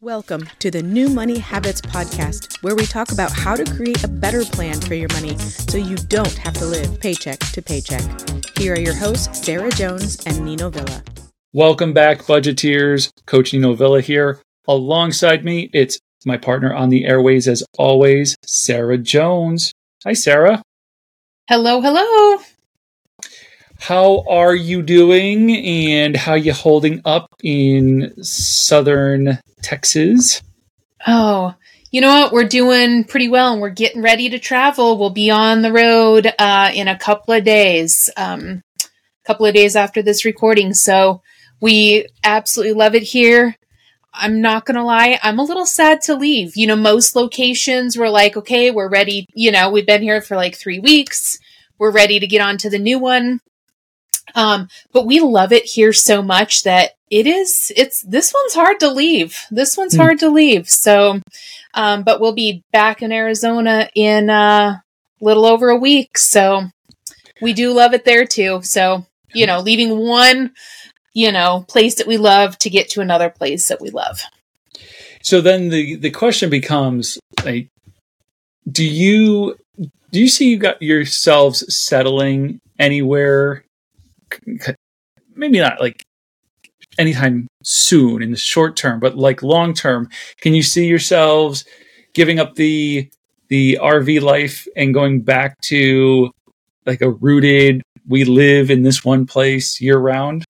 [0.00, 4.08] Welcome to the New Money Habits Podcast, where we talk about how to create a
[4.08, 8.04] better plan for your money so you don't have to live paycheck to paycheck.
[8.56, 11.02] Here are your hosts, Sarah Jones and Nino Villa.
[11.52, 13.10] Welcome back, budgeteers.
[13.26, 14.40] Coach Nino Villa here.
[14.68, 19.72] Alongside me, it's my partner on the airways, as always, Sarah Jones.
[20.04, 20.62] Hi, Sarah.
[21.48, 22.38] Hello, hello.
[23.78, 30.42] How are you doing and how you holding up in southern Texas?
[31.06, 31.54] Oh,
[31.90, 32.32] you know what?
[32.32, 34.98] We're doing pretty well and we're getting ready to travel.
[34.98, 39.54] We'll be on the road uh, in a couple of days, um, a couple of
[39.54, 40.74] days after this recording.
[40.74, 41.22] So
[41.60, 43.56] we absolutely love it here.
[44.12, 46.56] I'm not going to lie, I'm a little sad to leave.
[46.56, 49.26] You know, most locations were like, okay, we're ready.
[49.34, 51.38] You know, we've been here for like three weeks.
[51.78, 53.40] We're ready to get on to the new one.
[54.34, 58.80] Um, but we love it here so much that it is, it's, this one's hard
[58.80, 59.38] to leave.
[59.50, 59.98] This one's mm.
[59.98, 60.68] hard to leave.
[60.68, 61.20] So,
[61.74, 64.82] um, but we'll be back in Arizona in a
[65.20, 66.18] little over a week.
[66.18, 66.64] So
[67.40, 68.60] we do love it there too.
[68.62, 70.52] So, you know, leaving one,
[71.14, 74.20] you know, place that we love to get to another place that we love.
[75.22, 77.68] So then the, the question becomes like,
[78.70, 79.56] do you,
[80.12, 83.64] do you see you got yourselves settling anywhere
[85.34, 86.04] maybe not like
[86.98, 90.08] anytime soon in the short term, but like long term,
[90.40, 91.64] can you see yourselves
[92.14, 93.10] giving up the
[93.48, 96.30] the RV life and going back to
[96.84, 100.44] like a rooted we live in this one place year round?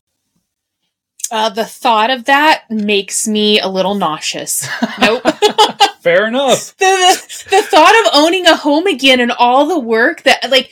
[1.30, 4.66] Uh, the thought of that makes me a little nauseous.
[4.98, 5.22] Nope.
[6.00, 6.74] Fair enough.
[6.78, 10.70] the, the, the thought of owning a home again and all the work that like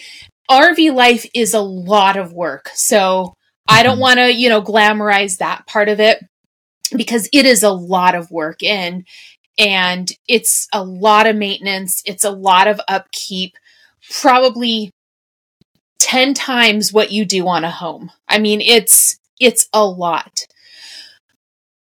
[0.50, 2.70] RV life is a lot of work.
[2.74, 3.34] So
[3.68, 4.00] I don't mm-hmm.
[4.00, 6.24] want to, you know, glamorize that part of it
[6.96, 9.06] because it is a lot of work and
[9.58, 13.56] and it's a lot of maintenance, it's a lot of upkeep,
[14.20, 14.90] probably
[15.98, 18.12] 10 times what you do on a home.
[18.28, 20.46] I mean, it's it's a lot.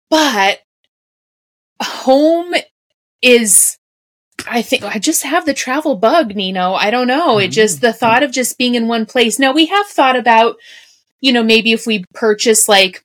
[0.10, 0.62] But
[1.82, 2.54] home
[3.22, 3.78] is
[4.48, 6.74] I think I just have the travel bug, Nino.
[6.74, 7.38] I don't know.
[7.38, 7.88] It just mm-hmm.
[7.88, 9.40] the thought of just being in one place.
[9.40, 10.58] Now we have thought about,
[11.22, 13.04] you know, maybe if we purchase like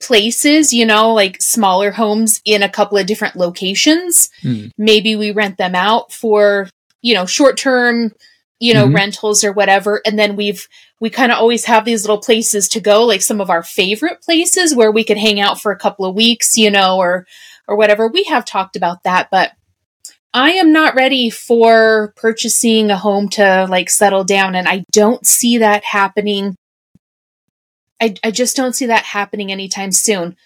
[0.00, 4.70] places, you know, like smaller homes in a couple of different locations, mm.
[4.76, 6.68] maybe we rent them out for,
[7.02, 8.12] you know, short term,
[8.58, 8.96] you know, mm-hmm.
[8.96, 10.00] rentals or whatever.
[10.04, 10.66] And then we've,
[11.00, 14.20] we kind of always have these little places to go, like some of our favorite
[14.22, 17.26] places where we could hang out for a couple of weeks, you know, or,
[17.66, 18.08] or whatever.
[18.08, 19.52] We have talked about that, but
[20.32, 25.26] I am not ready for purchasing a home to like settle down, and I don't
[25.26, 26.56] see that happening.
[28.00, 30.36] I, I just don't see that happening anytime soon.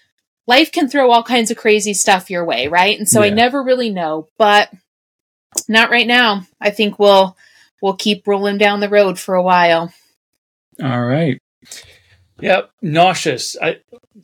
[0.47, 2.97] Life can throw all kinds of crazy stuff your way, right?
[2.97, 3.27] And so yeah.
[3.27, 4.69] I never really know, but
[5.67, 6.45] not right now.
[6.59, 7.37] I think we'll
[7.81, 9.93] we'll keep rolling down the road for a while.
[10.81, 11.39] All right.
[12.41, 13.55] Yep, nauseous.
[13.61, 13.77] I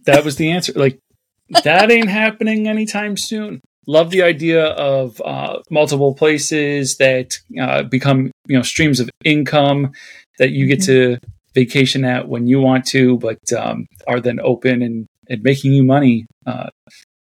[0.06, 0.74] that was the answer.
[0.74, 1.00] Like
[1.64, 8.32] that ain't happening anytime soon love the idea of uh, multiple places that uh, become
[8.48, 9.92] you know streams of income
[10.38, 11.16] that you get mm-hmm.
[11.16, 15.74] to vacation at when you want to, but um, are then open and, and making
[15.74, 16.70] you money uh,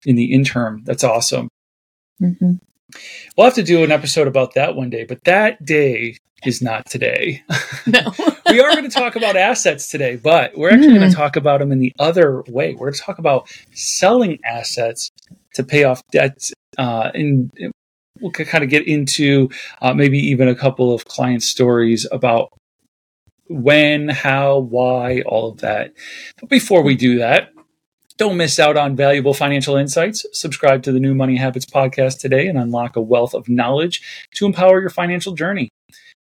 [0.06, 0.84] in the interim.
[0.86, 1.50] That's awesome.
[2.22, 2.54] Mm-hmm.
[3.36, 6.86] We'll have to do an episode about that one day, but that day is not
[6.86, 7.44] today.
[7.86, 8.14] No.
[8.50, 11.00] we are going to talk about assets today, but we're actually mm.
[11.00, 12.74] going to talk about them in the other way.
[12.74, 15.12] We're going to talk about selling assets
[15.56, 16.53] to pay off debts.
[16.78, 17.52] Uh, and
[18.19, 19.50] we'll kind of get into
[19.81, 22.50] uh, maybe even a couple of client stories about
[23.47, 25.94] when, how, why, all of that.
[26.40, 27.50] But before we do that,
[28.18, 30.25] don't miss out on valuable financial insights.
[30.34, 34.02] Subscribe to the New Money Habits podcast today and unlock a wealth of knowledge
[34.36, 35.69] to empower your financial journey.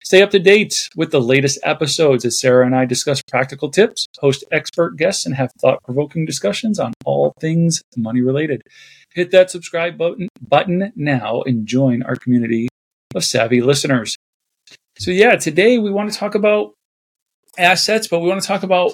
[0.03, 4.05] Stay up to date with the latest episodes as Sarah and I discuss practical tips,
[4.19, 8.61] host expert guests, and have thought provoking discussions on all things money related.
[9.13, 12.67] Hit that subscribe button, button now and join our community
[13.15, 14.17] of savvy listeners.
[14.97, 16.73] So, yeah, today we want to talk about
[17.57, 18.93] assets, but we want to talk about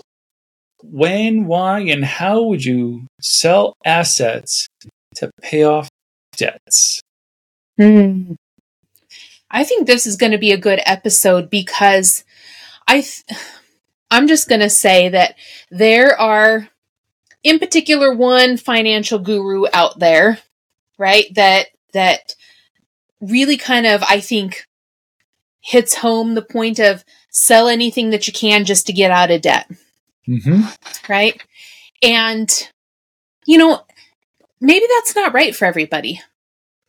[0.83, 4.67] when, why, and how would you sell assets
[5.15, 5.89] to pay off
[6.37, 7.01] debts?
[7.77, 8.33] Hmm.
[9.51, 12.23] I think this is going to be a good episode because
[12.87, 13.23] I th-
[14.11, 15.35] I'm just going to say that
[15.69, 16.67] there are
[17.43, 20.39] in particular one financial guru out there,
[20.97, 21.25] right?
[21.35, 22.35] That that
[23.21, 24.65] really kind of I think
[25.61, 29.41] hits home the point of sell anything that you can just to get out of
[29.41, 29.69] debt.
[30.27, 30.61] Mm-hmm.
[31.11, 31.41] Right?
[32.01, 32.49] And
[33.45, 33.83] you know,
[34.59, 36.21] maybe that's not right for everybody.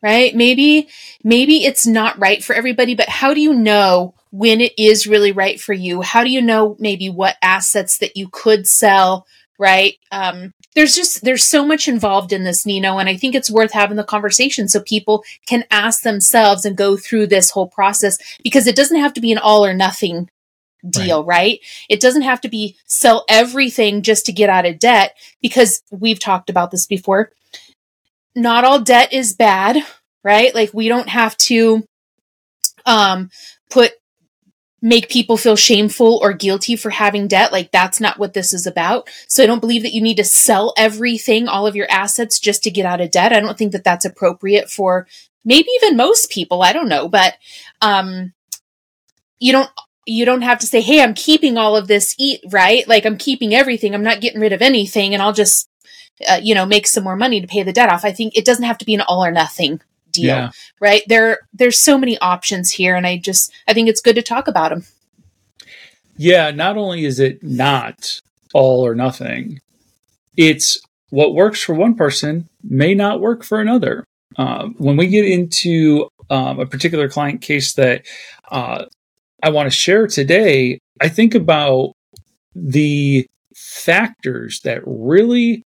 [0.01, 0.35] Right?
[0.35, 0.89] Maybe
[1.23, 5.31] maybe it's not right for everybody, but how do you know when it is really
[5.31, 6.01] right for you?
[6.01, 9.27] How do you know maybe what assets that you could sell,
[9.59, 9.95] right?
[10.11, 13.71] Um, there's just there's so much involved in this nino and i think it's worth
[13.71, 18.67] having the conversation so people can ask themselves and go through this whole process because
[18.67, 20.29] it doesn't have to be an all or nothing
[20.89, 21.37] deal right.
[21.37, 21.59] right
[21.89, 26.19] it doesn't have to be sell everything just to get out of debt because we've
[26.19, 27.31] talked about this before
[28.35, 29.77] not all debt is bad
[30.23, 31.83] right like we don't have to
[32.85, 33.29] um
[33.69, 33.93] put
[34.81, 37.51] make people feel shameful or guilty for having debt.
[37.51, 39.07] Like that's not what this is about.
[39.27, 42.63] So I don't believe that you need to sell everything, all of your assets just
[42.63, 43.33] to get out of debt.
[43.33, 45.07] I don't think that that's appropriate for
[45.45, 46.63] maybe even most people.
[46.63, 47.35] I don't know, but,
[47.81, 48.33] um,
[49.39, 49.69] you don't,
[50.07, 52.87] you don't have to say, Hey, I'm keeping all of this eat, right?
[52.87, 53.93] Like I'm keeping everything.
[53.93, 55.67] I'm not getting rid of anything and I'll just,
[56.29, 58.05] uh, you know, make some more money to pay the debt off.
[58.05, 59.81] I think it doesn't have to be an all or nothing
[60.11, 60.51] deal, yeah.
[60.79, 61.03] right?
[61.07, 64.47] There, there's so many options here, and I just, I think it's good to talk
[64.47, 64.85] about them.
[66.17, 68.19] Yeah, not only is it not
[68.53, 69.59] all or nothing,
[70.37, 74.05] it's what works for one person may not work for another.
[74.37, 78.05] Um, when we get into um, a particular client case that
[78.49, 78.85] uh,
[79.43, 81.93] I want to share today, I think about
[82.55, 85.63] the factors that really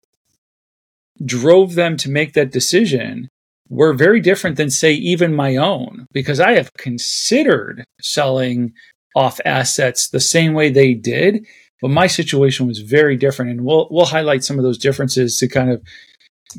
[1.23, 3.29] drove them to make that decision
[3.69, 8.73] were very different than, say, even my own, because I have considered selling
[9.15, 11.45] off assets the same way they did,
[11.81, 13.51] but my situation was very different.
[13.51, 15.81] And we'll we'll highlight some of those differences to kind of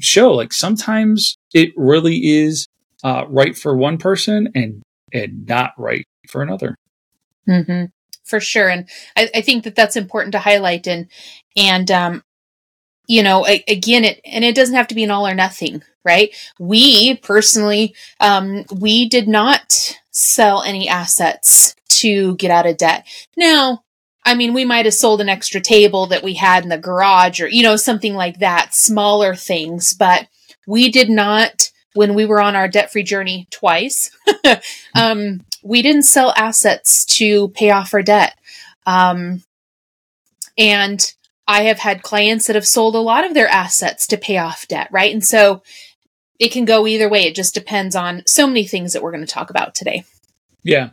[0.00, 2.66] show like sometimes it really is
[3.04, 6.76] uh, right for one person and and not right for another.
[7.48, 7.86] Mm-hmm.
[8.24, 10.86] For sure, and I, I, think that that's important to highlight.
[10.86, 11.08] And
[11.56, 12.22] and um,
[13.06, 16.34] you know, again, it and it doesn't have to be an all or nothing, right?
[16.58, 23.06] We personally, um, we did not sell any assets to get out of debt.
[23.36, 23.84] Now,
[24.24, 27.40] I mean, we might have sold an extra table that we had in the garage
[27.40, 30.26] or, you know, something like that, smaller things, but
[30.66, 34.10] we did not, when we were on our debt free journey twice,
[34.94, 38.38] um, we didn't sell assets to pay off our debt.
[38.86, 39.42] Um,
[40.56, 41.14] and
[41.46, 44.66] I have had clients that have sold a lot of their assets to pay off
[44.68, 45.12] debt, right?
[45.12, 45.62] And so
[46.38, 47.24] it can go either way.
[47.24, 50.04] It just depends on so many things that we're going to talk about today.
[50.62, 50.90] Yeah.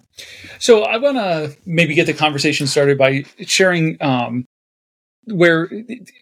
[0.59, 4.45] So I want to maybe get the conversation started by sharing um,
[5.25, 5.69] where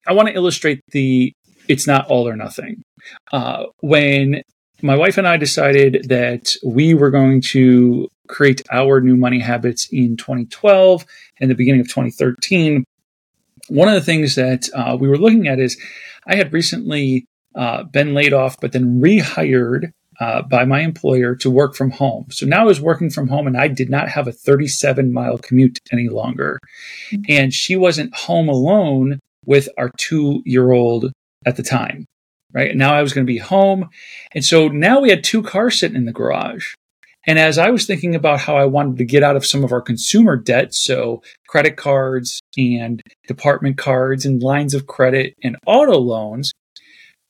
[0.06, 1.34] I want to illustrate the
[1.68, 2.84] it's not all or nothing.
[3.32, 4.42] Uh, when
[4.82, 9.88] my wife and I decided that we were going to create our new money habits
[9.92, 11.06] in 2012
[11.40, 12.86] and the beginning of 2013,
[13.70, 15.80] one of the things that uh, we were looking at is
[16.28, 17.26] I had recently
[17.56, 22.26] uh, been laid off, but then rehired uh, by my employer to work from home.
[22.30, 25.38] So now I was working from home and I did not have a 37 mile
[25.38, 26.60] commute any longer.
[27.12, 27.22] Mm-hmm.
[27.30, 31.12] And she wasn't home alone with our two year old
[31.46, 32.06] at the time.
[32.52, 32.72] Right.
[32.72, 33.90] And now I was going to be home.
[34.34, 36.74] And so now we had two cars sitting in the garage.
[37.28, 39.72] And as I was thinking about how I wanted to get out of some of
[39.72, 45.98] our consumer debt, so credit cards and department cards and lines of credit and auto
[45.98, 46.54] loans,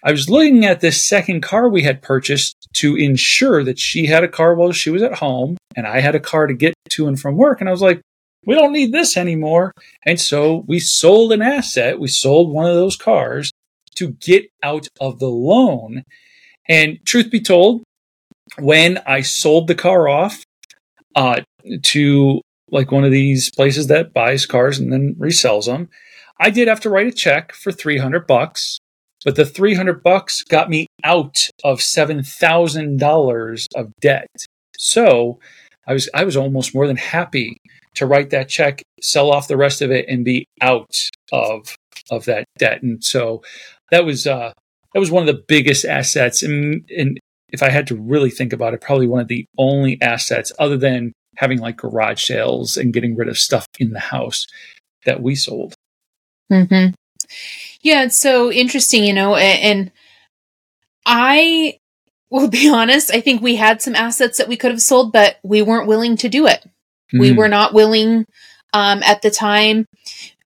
[0.03, 4.23] I was looking at this second car we had purchased to ensure that she had
[4.23, 7.07] a car while she was at home and I had a car to get to
[7.07, 7.59] and from work.
[7.59, 8.01] And I was like,
[8.45, 9.73] we don't need this anymore.
[10.05, 11.99] And so we sold an asset.
[11.99, 13.51] We sold one of those cars
[13.95, 16.03] to get out of the loan.
[16.69, 17.83] And truth be told,
[18.57, 20.43] when I sold the car off
[21.15, 21.41] uh,
[21.83, 22.41] to
[22.71, 25.89] like one of these places that buys cars and then resells them,
[26.39, 28.79] I did have to write a check for 300 bucks
[29.25, 34.27] but the 300 bucks got me out of $7,000 of debt.
[34.77, 35.39] So
[35.87, 37.57] I was, I was almost more than happy
[37.95, 40.95] to write that check, sell off the rest of it and be out
[41.31, 41.75] of,
[42.09, 42.81] of that debt.
[42.81, 43.43] And so
[43.91, 44.53] that was, uh,
[44.93, 46.41] that was one of the biggest assets.
[46.41, 47.19] And, and
[47.51, 50.77] if I had to really think about it, probably one of the only assets other
[50.77, 54.45] than having like garage sales and getting rid of stuff in the house
[55.05, 55.73] that we sold.
[56.51, 56.93] Mm-hmm.
[57.81, 59.91] Yeah, it's so interesting, you know, and
[61.05, 61.79] I
[62.29, 65.37] will be honest, I think we had some assets that we could have sold, but
[65.43, 66.63] we weren't willing to do it.
[67.13, 67.19] Mm.
[67.19, 67.37] We hmm.
[67.37, 68.25] were not willing
[68.73, 69.85] um, at the time.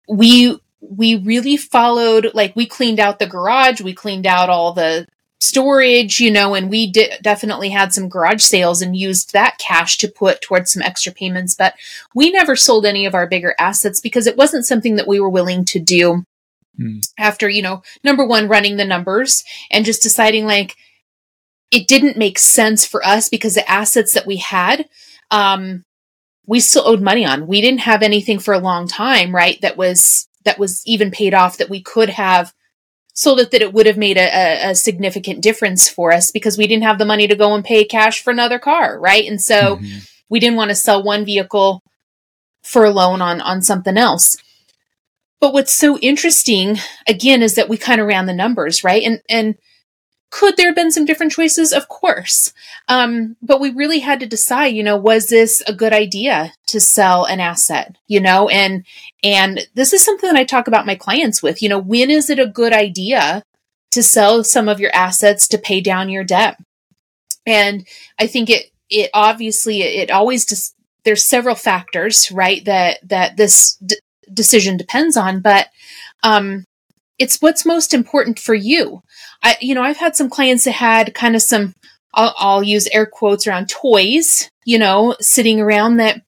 [0.07, 5.07] We we really followed like we cleaned out the garage, we cleaned out all the
[5.43, 9.97] storage, you know, and we did definitely had some garage sales and used that cash
[9.97, 11.75] to put towards some extra payments, but
[12.15, 15.29] we never sold any of our bigger assets because it wasn't something that we were
[15.29, 16.25] willing to do
[16.79, 17.07] Mm.
[17.17, 20.75] After, you know, number one, running the numbers and just deciding like
[21.71, 24.87] it didn't make sense for us because the assets that we had,
[25.31, 25.83] um,
[26.45, 27.47] we still owed money on.
[27.47, 29.59] We didn't have anything for a long time, right?
[29.61, 32.53] That was that was even paid off that we could have
[33.13, 36.65] sold it that it would have made a, a, significant difference for us because we
[36.65, 39.25] didn't have the money to go and pay cash for another car, right?
[39.25, 39.99] And so mm-hmm.
[40.29, 41.83] we didn't want to sell one vehicle
[42.63, 44.37] for a loan on on something else.
[45.39, 46.77] But what's so interesting
[47.07, 49.03] again is that we kind of ran the numbers, right?
[49.03, 49.55] And and
[50.33, 51.71] could there have been some different choices?
[51.71, 52.53] Of course.
[52.87, 56.79] Um, but we really had to decide, you know, was this a good idea to
[56.79, 58.83] sell an asset, you know, and,
[59.23, 62.31] and this is something that I talk about my clients with, you know, when is
[62.31, 63.43] it a good idea
[63.91, 66.57] to sell some of your assets to pay down your debt?
[67.45, 67.87] And
[68.17, 70.73] I think it, it obviously, it always just,
[71.03, 73.97] there's several factors, right, that, that this d-
[74.33, 75.67] decision depends on, but,
[76.23, 76.65] um,
[77.19, 79.03] it's what's most important for you.
[79.43, 81.75] I, you know, I've had some clients that had kind of some,
[82.13, 86.21] I'll, I'll use air quotes around toys, you know, sitting around that,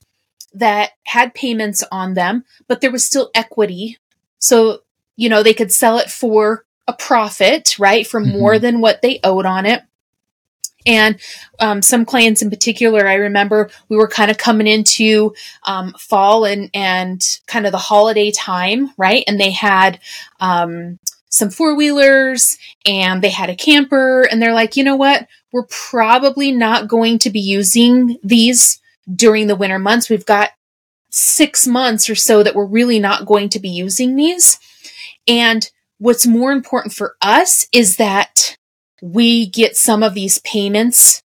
[0.53, 3.97] that had payments on them, but there was still equity.
[4.39, 4.79] So,
[5.15, 8.05] you know, they could sell it for a profit, right?
[8.05, 8.37] For mm-hmm.
[8.37, 9.81] more than what they owed on it.
[10.85, 11.19] And
[11.59, 16.45] um, some clients in particular, I remember we were kind of coming into um, fall
[16.45, 19.23] and and kind of the holiday time, right?
[19.27, 19.99] And they had
[20.39, 20.99] um,
[21.35, 25.27] some four wheelers and they had a camper, and they're like, you know what?
[25.51, 28.81] We're probably not going to be using these
[29.13, 30.09] during the winter months.
[30.09, 30.51] We've got
[31.11, 34.59] six months or so that we're really not going to be using these.
[35.27, 38.57] And what's more important for us is that
[39.01, 41.21] we get some of these payments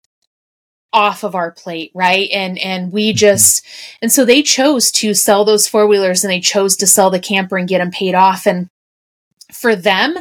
[0.93, 2.29] off of our plate, right?
[2.31, 3.17] And and we mm-hmm.
[3.17, 3.65] just
[4.01, 7.19] and so they chose to sell those four wheelers and they chose to sell the
[7.19, 8.47] camper and get them paid off.
[8.47, 8.69] And
[9.51, 10.17] for them,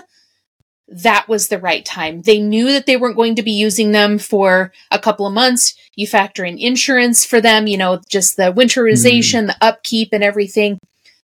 [0.88, 2.22] that was the right time.
[2.22, 5.74] They knew that they weren't going to be using them for a couple of months.
[5.96, 9.46] You factor in insurance for them, you know, just the winterization, mm.
[9.48, 10.78] the upkeep and everything.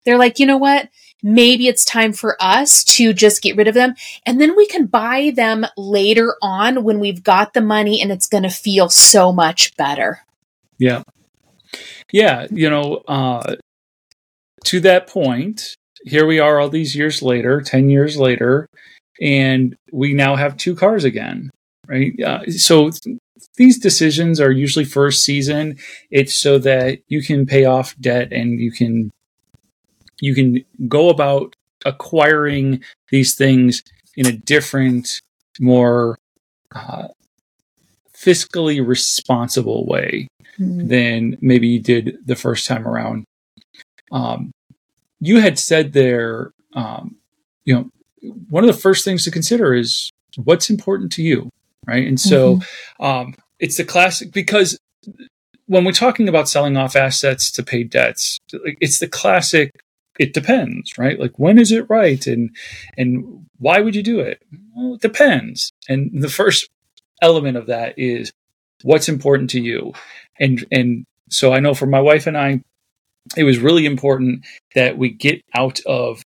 [0.05, 0.89] They're like, you know what?
[1.23, 3.95] maybe it's time for us to just get rid of them.
[4.25, 8.29] And then we can buy them later on when we've got the money and it's
[8.29, 10.21] going to feel so much better.
[10.79, 11.03] Yeah.
[12.13, 12.47] Yeah.
[12.51, 13.57] You know, uh,
[14.67, 18.69] to that point, here we are all these years later, 10 years later,
[19.21, 21.51] and we now have two cars again,
[21.87, 22.13] right?
[22.23, 22.91] Uh, so
[23.57, 25.79] these decisions are usually first season.
[26.11, 29.11] It's so that you can pay off debt and you can
[30.21, 33.83] you can go about acquiring these things
[34.17, 35.21] in a different,
[35.61, 36.19] more
[36.75, 37.09] uh,
[38.15, 40.27] fiscally responsible way
[40.59, 40.89] mm-hmm.
[40.89, 43.25] than maybe you did the first time around.
[44.11, 44.53] Um,
[45.21, 47.17] you had said there, um,
[47.65, 47.91] you know,
[48.49, 51.51] one of the first things to consider is what's important to you,
[51.87, 52.07] right?
[52.07, 53.05] And so mm-hmm.
[53.05, 54.79] um, it's the classic because
[55.67, 59.73] when we're talking about selling off assets to pay debts, it's the classic
[60.19, 61.19] it depends, right?
[61.19, 62.55] Like when is it right and
[62.97, 64.43] and why would you do it?
[64.75, 65.73] Well, it depends.
[65.89, 66.71] And the first
[67.23, 68.33] element of that is
[68.83, 69.93] what's important to you.
[70.39, 72.63] And and so I know for my wife and I
[73.37, 76.23] it was really important that we get out of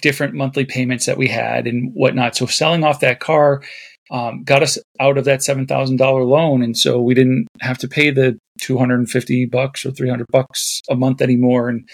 [0.00, 2.36] different monthly payments that we had and whatnot.
[2.36, 3.62] So selling off that car
[4.10, 7.78] um, got us out of that seven thousand dollar loan, and so we didn't have
[7.78, 11.68] to pay the two hundred and fifty bucks or three hundred bucks a month anymore.
[11.68, 11.88] And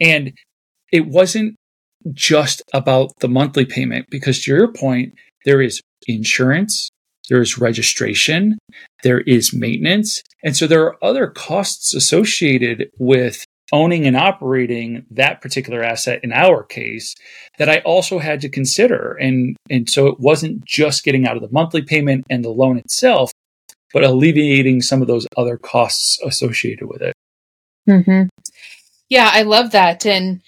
[0.00, 0.32] and
[0.92, 1.56] it wasn't
[2.12, 5.14] just about the monthly payment because to your point,
[5.44, 6.90] there is insurance,
[7.28, 8.58] there is registration,
[9.02, 10.22] there is maintenance.
[10.44, 16.32] And so there are other costs associated with owning and operating that particular asset in
[16.32, 17.14] our case
[17.58, 19.12] that I also had to consider.
[19.20, 22.78] And, and so it wasn't just getting out of the monthly payment and the loan
[22.78, 23.30] itself,
[23.92, 27.12] but alleviating some of those other costs associated with it.
[27.88, 28.28] Mm-hmm.
[29.08, 30.06] Yeah, I love that.
[30.06, 30.40] And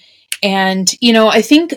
[0.43, 1.75] and, you know, I think,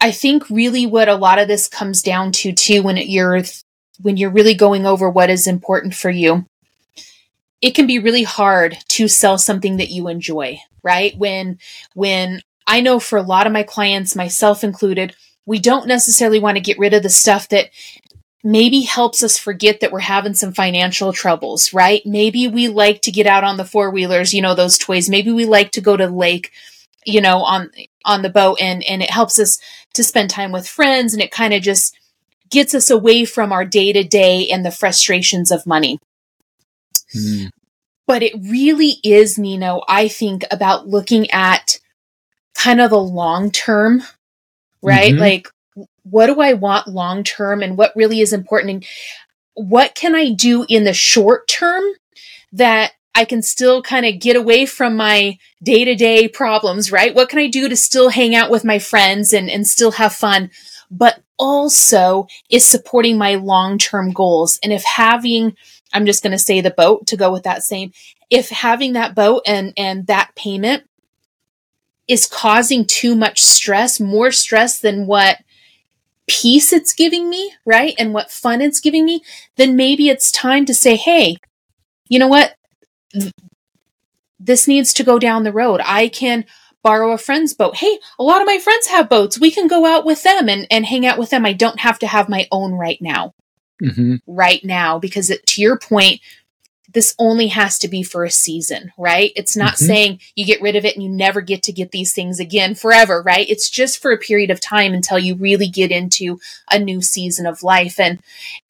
[0.00, 3.42] I think really what a lot of this comes down to too, when it, you're,
[4.00, 6.44] when you're really going over what is important for you,
[7.60, 11.16] it can be really hard to sell something that you enjoy, right?
[11.16, 11.58] When,
[11.94, 15.14] when I know for a lot of my clients, myself included,
[15.46, 17.70] we don't necessarily want to get rid of the stuff that
[18.44, 22.02] maybe helps us forget that we're having some financial troubles, right?
[22.06, 25.08] Maybe we like to get out on the four wheelers, you know, those toys.
[25.08, 26.52] Maybe we like to go to the lake,
[27.04, 27.70] you know, on
[28.04, 29.58] on the boat and and it helps us
[29.94, 31.98] to spend time with friends and it kind of just
[32.50, 35.98] gets us away from our day-to-day and the frustrations of money.
[37.14, 37.50] Mm.
[38.06, 41.78] But it really is, Nino, I think about looking at
[42.54, 44.02] kind of the long term,
[44.82, 45.12] right?
[45.12, 45.20] Mm-hmm.
[45.20, 45.48] Like,
[46.02, 48.70] what do I want long term and what really is important?
[48.70, 48.86] And
[49.54, 51.84] what can I do in the short term
[52.52, 57.14] that I can still kind of get away from my day to day problems, right?
[57.14, 60.14] What can I do to still hang out with my friends and, and still have
[60.14, 60.50] fun?
[60.90, 64.58] But also is supporting my long term goals.
[64.62, 65.56] And if having,
[65.92, 67.92] I'm just going to say the boat to go with that same,
[68.30, 70.84] if having that boat and, and that payment
[72.06, 75.38] is causing too much stress, more stress than what
[76.26, 77.94] peace it's giving me, right?
[77.98, 79.22] And what fun it's giving me,
[79.56, 81.36] then maybe it's time to say, hey,
[82.08, 82.54] you know what?
[84.38, 85.80] This needs to go down the road.
[85.84, 86.44] I can
[86.82, 87.76] borrow a friend's boat.
[87.76, 89.40] Hey, a lot of my friends have boats.
[89.40, 91.44] We can go out with them and, and hang out with them.
[91.44, 93.34] I don't have to have my own right now.
[93.82, 94.16] Mm-hmm.
[94.26, 96.20] Right now, because it, to your point,
[96.92, 99.32] this only has to be for a season, right?
[99.36, 99.84] It's not mm-hmm.
[99.84, 102.74] saying you get rid of it and you never get to get these things again
[102.74, 103.48] forever, right?
[103.48, 107.46] It's just for a period of time until you really get into a new season
[107.46, 108.00] of life.
[108.00, 108.20] And,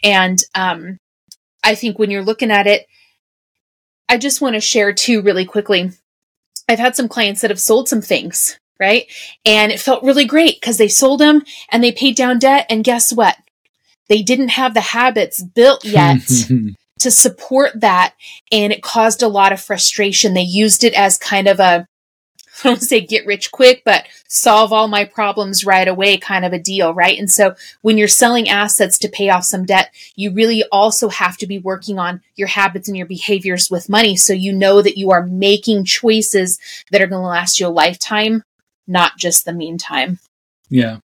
[0.02, 0.98] and, um,
[1.62, 2.86] I think when you're looking at it,
[4.08, 5.90] I just want to share too really quickly.
[6.68, 9.06] I've had some clients that have sold some things, right?
[9.44, 12.66] And it felt really great because they sold them and they paid down debt.
[12.70, 13.36] And guess what?
[14.08, 16.20] They didn't have the habits built yet
[16.98, 18.14] to support that.
[18.50, 20.34] And it caused a lot of frustration.
[20.34, 21.86] They used it as kind of a,
[22.64, 26.52] I don't say get rich quick, but solve all my problems right away kind of
[26.52, 27.18] a deal, right?
[27.18, 31.36] And so when you're selling assets to pay off some debt, you really also have
[31.38, 34.16] to be working on your habits and your behaviors with money.
[34.16, 36.58] So you know that you are making choices
[36.90, 38.42] that are going to last you a lifetime,
[38.88, 40.18] not just the meantime.
[40.68, 40.98] Yeah.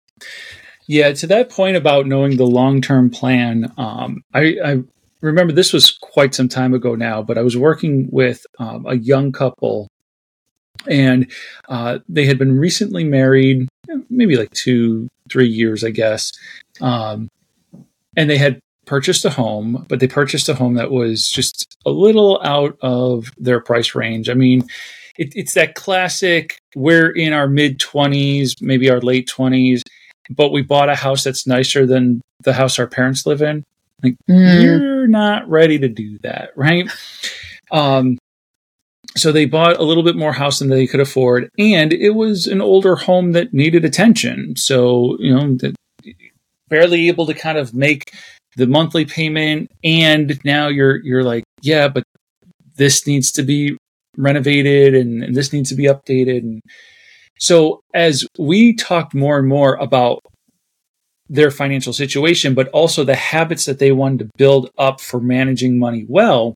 [0.87, 4.83] Yeah, to that point about knowing the long term plan, um, I, I,
[5.21, 8.95] remember this was quite some time ago now, but I was working with um, a
[8.95, 9.87] young couple
[10.87, 11.31] and
[11.69, 13.67] uh, they had been recently married,
[14.09, 16.31] maybe like two, three years, I guess.
[16.81, 17.29] Um,
[18.17, 21.89] and they had purchased a home, but they purchased a home that was just a
[21.89, 24.29] little out of their price range.
[24.29, 24.63] I mean,
[25.17, 29.81] it, it's that classic, we're in our mid 20s, maybe our late 20s,
[30.29, 33.63] but we bought a house that's nicer than the house our parents live in.
[34.01, 34.63] Like, mm.
[34.63, 36.89] you're not ready to do that, right?
[37.71, 38.19] Um,
[39.15, 42.47] so they bought a little bit more house than they could afford, and it was
[42.47, 44.55] an older home that needed attention.
[44.55, 45.57] So you know,
[46.69, 48.13] barely able to kind of make
[48.57, 52.03] the monthly payment, and now you're you're like, yeah, but
[52.75, 53.77] this needs to be
[54.17, 56.61] renovated, and, and this needs to be updated, and
[57.43, 60.21] so as we talked more and more about
[61.29, 65.79] their financial situation, but also the habits that they wanted to build up for managing
[65.79, 66.55] money well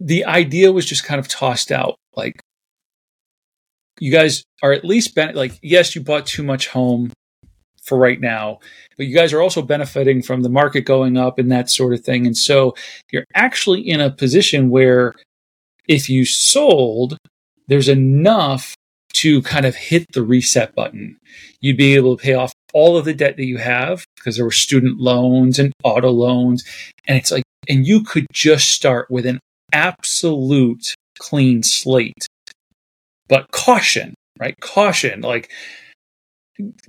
[0.00, 1.96] the idea was just kind of tossed out.
[2.14, 2.40] Like,
[4.00, 7.12] you guys are at least ben- like, yes, you bought too much home
[7.82, 8.58] for right now,
[8.96, 12.00] but you guys are also benefiting from the market going up and that sort of
[12.00, 12.26] thing.
[12.26, 12.74] And so
[13.12, 15.14] you're actually in a position where
[15.86, 17.16] if you sold,
[17.66, 18.74] there's enough
[19.14, 21.16] to kind of hit the reset button.
[21.60, 24.44] You'd be able to pay off all of the debt that you have because there
[24.44, 26.64] were student loans and auto loans.
[27.06, 29.40] And it's like, and you could just start with an
[29.72, 32.26] absolute clean slate.
[33.28, 34.58] But caution, right?
[34.60, 35.20] Caution.
[35.20, 35.50] Like,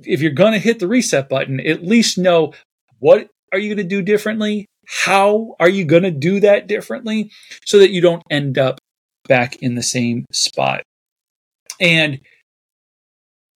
[0.04, 2.54] if you're going to hit the reset button, at least know
[3.00, 4.66] what are you going to do differently?
[4.88, 7.32] How are you going to do that differently
[7.66, 8.80] so that you don't end up
[9.28, 10.84] back in the same spot?
[11.80, 12.22] And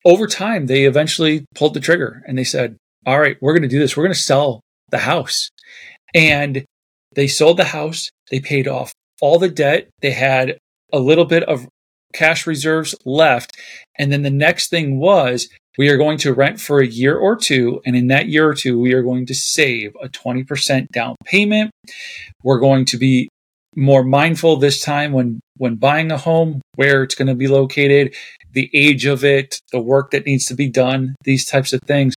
[0.06, 3.68] over time, they eventually pulled the trigger and they said, All right, we're going to
[3.68, 3.96] do this.
[3.96, 5.50] We're going to sell the house.
[6.14, 6.66] And
[7.16, 8.10] they sold the house.
[8.32, 9.90] They paid off all the debt.
[10.02, 10.58] They had
[10.92, 11.68] a little bit of
[12.14, 13.58] cash reserves left.
[13.98, 17.36] And then the next thing was we are going to rent for a year or
[17.36, 17.82] two.
[17.86, 21.72] And in that year or two, we are going to save a 20% down payment.
[22.44, 23.29] We're going to be
[23.80, 28.14] more mindful this time when, when buying a home, where it's going to be located,
[28.52, 32.16] the age of it, the work that needs to be done, these types of things.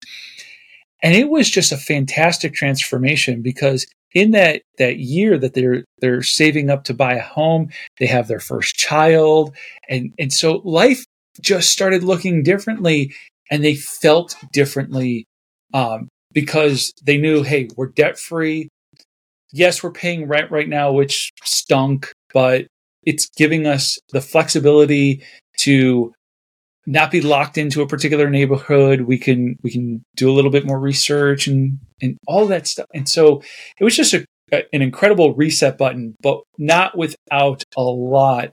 [1.04, 6.22] And it was just a fantastic transformation because in that that year that they're they're
[6.22, 7.70] saving up to buy a home,
[8.00, 9.56] they have their first child,
[9.90, 11.06] and and so life
[11.40, 13.14] just started looking differently,
[13.50, 15.26] and they felt differently
[15.74, 18.70] um, because they knew, hey, we're debt free.
[19.54, 22.68] Yes, we're paying rent right now, which stunk, but
[23.04, 25.24] it's giving us the flexibility
[25.60, 26.14] to
[26.86, 29.02] not be locked into a particular neighborhood.
[29.02, 32.88] We can we can do a little bit more research and and all that stuff.
[32.94, 33.42] And so
[33.80, 38.52] it was just a, an incredible reset button, but not without a lot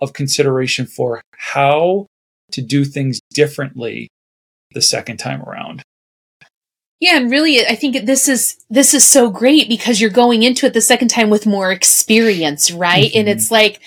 [0.00, 2.06] of consideration for how
[2.52, 4.08] to do things differently
[4.72, 5.82] the second time around.
[7.00, 10.66] Yeah, and really I think this is this is so great because you're going into
[10.66, 13.06] it the second time with more experience, right?
[13.10, 13.18] Mm-hmm.
[13.18, 13.80] And it's like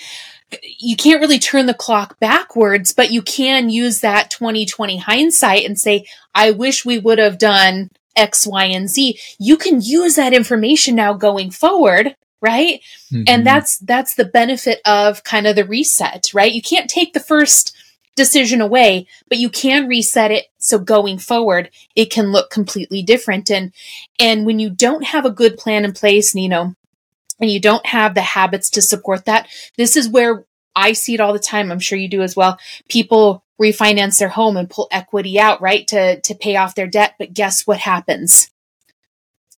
[0.78, 5.78] you can't really turn the clock backwards, but you can use that 2020 hindsight and
[5.78, 9.18] say, I wish we would have done X, Y, and Z.
[9.38, 13.22] You can use that information now going forward right mm-hmm.
[13.26, 17.20] and that's that's the benefit of kind of the reset right you can't take the
[17.20, 17.74] first
[18.16, 23.50] decision away but you can reset it so going forward it can look completely different.
[23.50, 23.72] And
[24.18, 26.74] and when you don't have a good plan in place nino
[27.40, 30.44] and you don't have the habits to support that this is where
[30.76, 31.70] i see it all the time.
[31.70, 32.58] I'm sure you do as well.
[32.88, 37.14] People refinance their home and pull equity out right to to pay off their debt.
[37.18, 38.50] But guess what happens?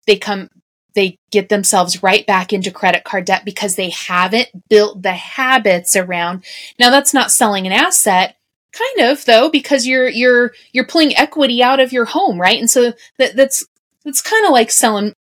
[0.07, 0.51] They come
[0.95, 5.95] they get themselves right back into credit card debt because they haven't built the habits
[5.95, 6.45] around.
[6.79, 8.37] Now that's not selling an asset,
[8.77, 12.59] kind of though, because you're you're you're pulling equity out of your home, right?
[12.59, 13.67] And so that that's
[14.05, 15.15] that's kind of like selling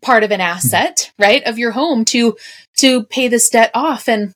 [0.00, 2.36] part of an asset, right, of your home to
[2.78, 4.32] to pay this debt off and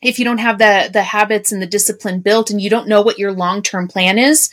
[0.00, 3.02] if you don't have the the habits and the discipline built and you don't know
[3.02, 4.50] what your long-term plan is,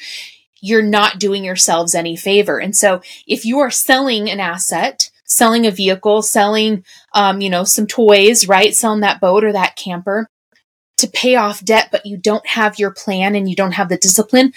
[0.61, 2.59] you're not doing yourselves any favor.
[2.59, 7.63] And so if you are selling an asset selling a vehicle, selling, um, you know,
[7.63, 8.75] some toys, right?
[8.75, 10.29] Selling that boat or that camper
[11.01, 13.97] to pay off debt, but you don't have your plan and you don't have the
[13.97, 14.53] discipline.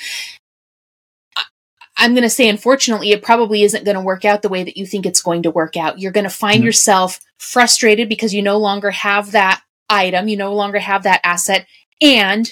[1.96, 4.76] I'm going to say, unfortunately, it probably isn't going to work out the way that
[4.76, 6.00] you think it's going to work out.
[6.00, 6.66] You're going to find mm-hmm.
[6.66, 11.66] yourself frustrated because you no longer have that item, you no longer have that asset,
[12.00, 12.50] and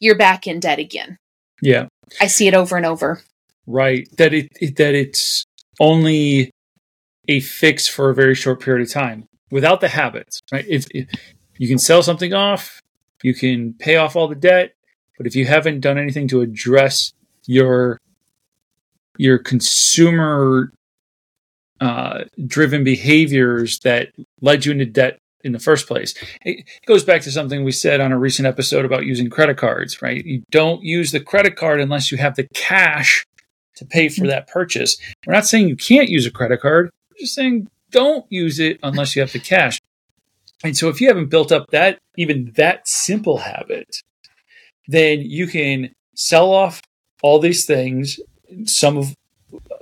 [0.00, 1.18] you're back in debt again.
[1.60, 1.88] Yeah.
[2.20, 3.22] I see it over and over.
[3.66, 4.08] Right.
[4.16, 5.44] That it, it that it's
[5.80, 6.50] only
[7.28, 10.64] a fix for a very short period of time without the habits, right?
[10.68, 11.08] If, if
[11.58, 12.80] you can sell something off,
[13.26, 14.74] you can pay off all the debt,
[15.18, 17.12] but if you haven't done anything to address
[17.46, 17.98] your
[19.18, 20.72] your consumer
[21.80, 26.14] uh, driven behaviors that led you into debt in the first place.
[26.44, 30.00] It goes back to something we said on a recent episode about using credit cards,
[30.02, 30.24] right?
[30.24, 33.26] You don't use the credit card unless you have the cash
[33.76, 34.96] to pay for that purchase.
[35.26, 38.78] We're not saying you can't use a credit card we're just saying don't use it
[38.82, 39.80] unless you have the cash.
[40.64, 44.02] And so if you haven't built up that even that simple habit,
[44.88, 46.82] then you can sell off
[47.22, 48.18] all these things,
[48.64, 49.14] some of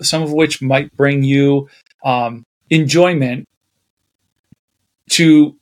[0.01, 1.69] some of which might bring you
[2.05, 3.47] um, enjoyment
[5.11, 5.57] to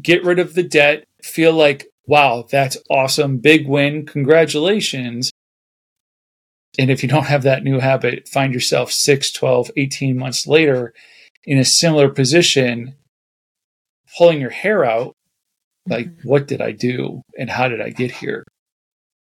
[0.00, 5.30] get rid of the debt, feel like, wow, that's awesome, big win, congratulations.
[6.78, 10.92] And if you don't have that new habit, find yourself 6, 12, 18 months later
[11.44, 12.94] in a similar position,
[14.16, 15.14] pulling your hair out.
[15.86, 16.28] Like, mm-hmm.
[16.28, 17.22] what did I do?
[17.38, 18.44] And how did I get here?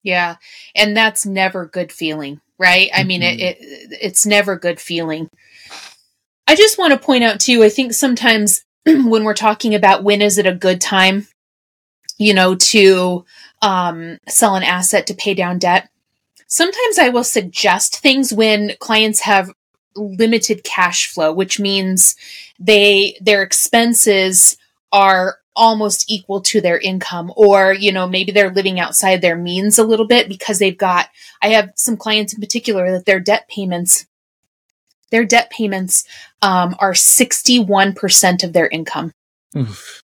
[0.03, 0.37] Yeah.
[0.75, 2.91] And that's never good feeling, right?
[2.93, 3.09] I mm-hmm.
[3.09, 3.93] mean, it, mm-hmm.
[3.93, 5.29] it, it's never good feeling.
[6.47, 10.23] I just want to point out too, I think sometimes when we're talking about when
[10.23, 11.29] is it a good time,
[12.17, 13.25] you know, to
[13.63, 15.89] um, sell an asset to pay down debt,
[16.49, 19.53] Sometimes I will suggest things when clients have
[19.95, 22.17] limited cash flow, which means
[22.59, 24.57] they their expenses
[24.93, 29.79] are almost equal to their income or you know maybe they're living outside their means
[29.79, 31.09] a little bit because they've got
[31.43, 34.07] i have some clients in particular that their debt payments
[35.11, 36.05] their debt payments
[36.43, 39.11] um, are 61% of their income
[39.57, 40.03] Oof.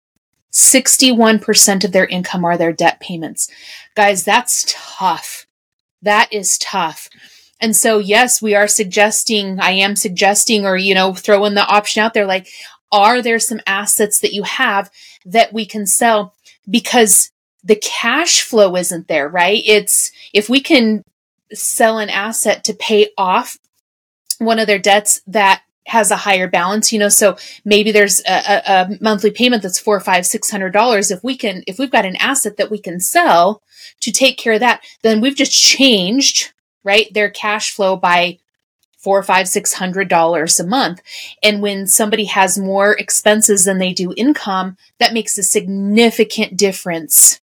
[0.52, 3.50] 61% of their income are their debt payments
[3.94, 5.46] guys that's tough
[6.02, 7.08] that is tough.
[7.60, 12.02] And so, yes, we are suggesting, I am suggesting, or, you know, throwing the option
[12.02, 12.48] out there like,
[12.92, 14.90] are there some assets that you have
[15.24, 16.34] that we can sell?
[16.68, 17.32] Because
[17.64, 19.62] the cash flow isn't there, right?
[19.64, 21.04] It's if we can
[21.52, 23.58] sell an asset to pay off
[24.38, 28.62] one of their debts that has a higher balance, you know, so maybe there's a,
[28.66, 31.10] a, monthly payment that's four, five, six hundred dollars.
[31.10, 33.62] If we can, if we've got an asset that we can sell
[34.00, 36.52] to take care of that, then we've just changed,
[36.84, 38.38] right, their cash flow by
[39.02, 41.02] four, five, six hundred dollars a month.
[41.42, 47.40] And when somebody has more expenses than they do income, that makes a significant difference.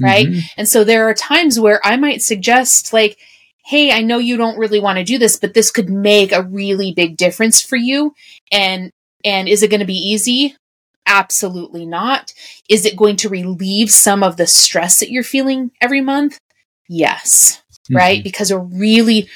[0.00, 0.26] Right.
[0.26, 0.40] Mm-hmm.
[0.58, 3.18] And so there are times where I might suggest like,
[3.64, 6.42] Hey, I know you don't really want to do this, but this could make a
[6.42, 8.14] really big difference for you.
[8.52, 8.92] And,
[9.24, 10.54] and is it going to be easy?
[11.04, 12.32] Absolutely not.
[12.68, 16.38] Is it going to relieve some of the stress that you're feeling every month?
[16.88, 17.60] Yes.
[17.72, 17.96] Mm-hmm.
[17.96, 18.22] Right?
[18.22, 19.28] Because we're really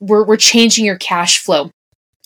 [0.00, 1.70] we're we're changing your cash flow.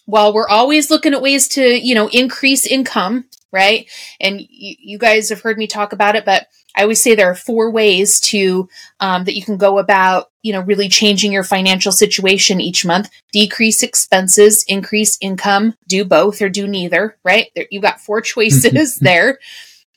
[0.06, 3.88] While we're always looking at ways to, you know, increase income, right?
[4.20, 7.30] And you, you guys have heard me talk about it, but I always say there
[7.30, 8.68] are four ways to
[9.00, 13.10] um, that you can go about, you know, really changing your financial situation each month.
[13.32, 17.50] Decrease expenses, increase income, do both or do neither, right?
[17.54, 19.38] There, you've got four choices there.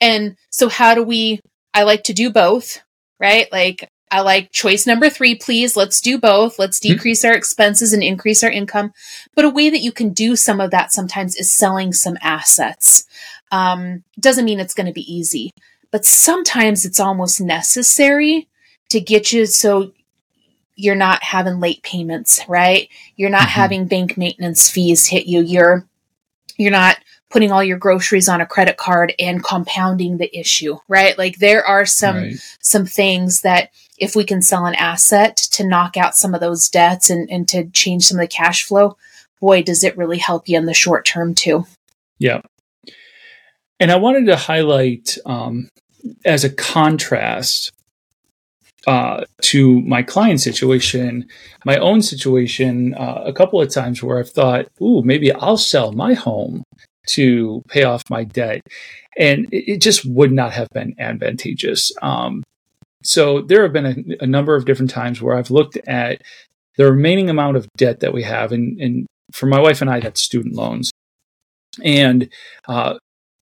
[0.01, 1.39] And so, how do we?
[1.73, 2.83] I like to do both,
[3.19, 3.51] right?
[3.51, 5.75] Like I like choice number three, please.
[5.75, 6.59] Let's do both.
[6.59, 6.93] Let's mm-hmm.
[6.93, 8.93] decrease our expenses and increase our income.
[9.33, 13.05] But a way that you can do some of that sometimes is selling some assets.
[13.51, 15.49] Um, doesn't mean it's going to be easy,
[15.89, 18.47] but sometimes it's almost necessary
[18.89, 19.93] to get you so
[20.75, 22.89] you're not having late payments, right?
[23.15, 23.49] You're not mm-hmm.
[23.49, 25.41] having bank maintenance fees hit you.
[25.41, 25.87] You're
[26.55, 26.97] you're not
[27.31, 31.17] putting all your groceries on a credit card and compounding the issue, right?
[31.17, 32.57] Like there are some right.
[32.61, 33.71] some things that
[34.03, 37.47] if we can sell an asset to knock out some of those debts and, and
[37.47, 38.97] to change some of the cash flow,
[39.39, 41.65] boy, does it really help you in the short term too.
[42.19, 42.41] Yeah.
[43.79, 45.69] And I wanted to highlight um,
[46.25, 47.71] as a contrast
[48.87, 51.25] uh, to my client situation,
[51.65, 55.93] my own situation, uh, a couple of times where I've thought, ooh, maybe I'll sell
[55.93, 56.63] my home
[57.11, 58.61] to pay off my debt.
[59.17, 61.93] And it, it just would not have been advantageous.
[62.01, 62.43] Um,
[63.03, 66.21] so there have been a, a, number of different times where I've looked at
[66.77, 68.51] the remaining amount of debt that we have.
[68.51, 70.91] And, and for my wife and I, that's student loans.
[71.83, 72.29] And
[72.67, 72.95] uh,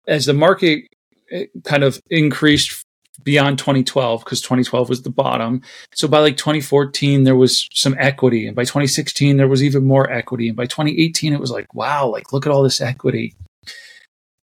[0.07, 0.85] as the market
[1.31, 2.83] eh, kind of increased
[3.23, 5.63] beyond 2012 because 2012 was the bottom.
[5.95, 10.11] So by like 2014 there was some equity and by 2016 there was even more
[10.11, 13.35] equity and by 2018 it was like wow, like look at all this equity.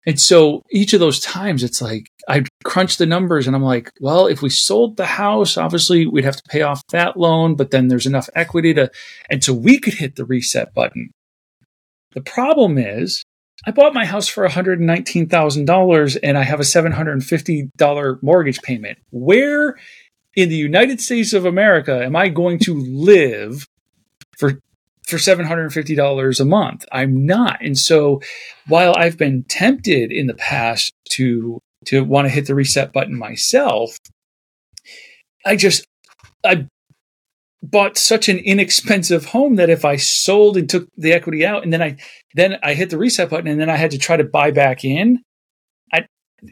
[0.06, 3.92] And so each of those times it's like I crunch the numbers and I'm like,
[4.00, 7.72] well, if we sold the house, obviously we'd have to pay off that loan, but
[7.72, 8.90] then there's enough equity to
[9.30, 11.12] and so we could hit the reset button.
[12.14, 13.24] The problem is
[13.66, 18.98] I bought my house for $119,000 and I have a $750 mortgage payment.
[19.12, 19.78] Where
[20.36, 23.68] in the United States of America am I going to live
[24.38, 24.60] for
[25.12, 26.86] for $750 a month?
[26.92, 27.64] I'm not.
[27.64, 28.22] And so
[28.68, 33.18] while I've been tempted in the past to to want to hit the reset button
[33.18, 33.98] myself,
[35.46, 35.86] I just
[36.46, 36.68] I
[37.64, 41.72] bought such an inexpensive home that if I sold and took the equity out and
[41.72, 41.98] then I
[42.34, 44.84] then I hit the reset button and then I had to try to buy back
[44.84, 45.20] in,
[45.94, 46.06] I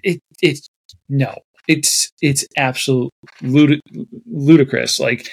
[0.03, 0.67] it it's
[1.07, 1.35] no.
[1.67, 3.81] It's it's absolute lud-
[4.25, 4.99] ludicrous.
[4.99, 5.27] Like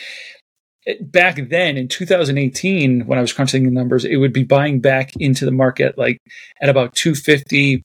[1.00, 5.12] back then in 2018 when I was crunching the numbers, it would be buying back
[5.18, 6.18] into the market like
[6.60, 7.82] at about 250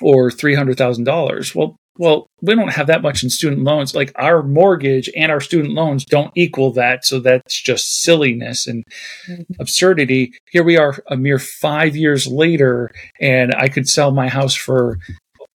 [0.00, 1.54] or $300,000.
[1.54, 3.94] Well, well, we don't have that much in student loans.
[3.94, 7.04] Like our mortgage and our student loans don't equal that.
[7.04, 8.82] So that's just silliness and
[9.28, 9.42] mm-hmm.
[9.60, 10.32] absurdity.
[10.50, 14.98] Here we are a mere five years later, and I could sell my house for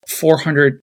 [0.07, 0.79] 400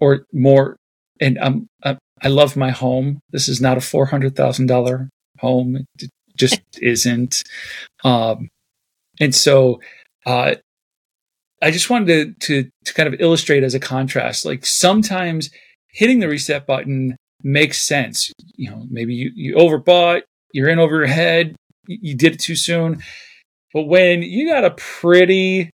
[0.00, 0.76] or more.
[1.20, 3.20] And um, uh, I love my home.
[3.30, 5.08] This is not a $400,000
[5.40, 5.86] home.
[5.98, 7.42] It just isn't.
[8.04, 8.48] Um,
[9.20, 9.80] and so,
[10.26, 10.56] uh,
[11.62, 15.50] I just wanted to, to, to kind of illustrate as a contrast, like sometimes
[15.88, 18.30] hitting the reset button makes sense.
[18.56, 20.22] You know, maybe you, you overbought,
[20.52, 23.02] you're in over your head, you did it too soon.
[23.72, 25.70] But when you got a pretty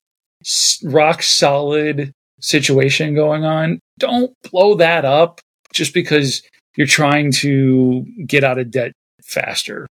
[0.84, 5.40] rock solid situation going on, don't blow that up
[5.74, 6.42] just because
[6.76, 8.92] you're trying to get out of debt
[9.24, 9.88] faster.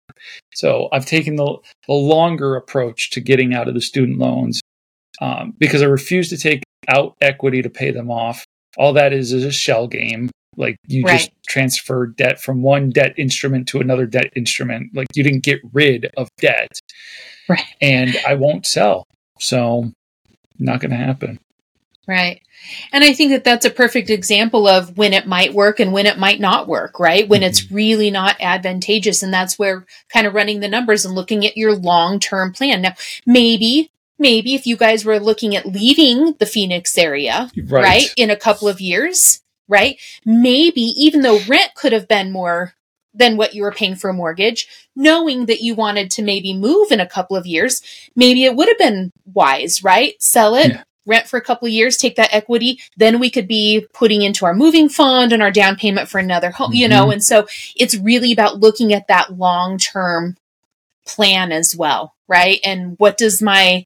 [0.54, 4.62] So I've taken the, the longer approach to getting out of the student loans
[5.22, 8.46] um, because I refuse to take out equity to pay them off.
[8.78, 10.30] All that is is a shell game.
[10.58, 11.20] Like you right.
[11.20, 14.94] just transfer debt from one debt instrument to another debt instrument.
[14.94, 16.72] Like you didn't get rid of debt.
[17.48, 17.64] Right.
[17.82, 19.06] And I won't sell.
[19.40, 19.92] So
[20.60, 21.40] not going to happen.
[22.10, 22.42] Right.
[22.92, 26.08] And I think that that's a perfect example of when it might work and when
[26.08, 27.30] it might not work, right?
[27.30, 27.50] When mm-hmm.
[27.50, 29.22] it's really not advantageous.
[29.22, 32.82] And that's where kind of running the numbers and looking at your long term plan.
[32.82, 32.96] Now,
[33.28, 37.84] maybe maybe if you guys were looking at leaving the Phoenix area, right.
[37.84, 39.98] right, in a couple of years, right?
[40.26, 42.74] Maybe even though rent could have been more
[43.14, 46.92] than what you were paying for a mortgage, knowing that you wanted to maybe move
[46.92, 47.82] in a couple of years,
[48.16, 50.22] maybe it would have been wise, right?
[50.22, 50.84] Sell it, yeah.
[51.10, 54.46] Rent for a couple of years, take that equity, then we could be putting into
[54.46, 56.78] our moving fund and our down payment for another home, mm-hmm.
[56.78, 57.04] you know?
[57.04, 57.14] Mm-hmm.
[57.14, 60.38] And so it's really about looking at that long term
[61.06, 62.60] plan as well, right?
[62.64, 63.86] And what does my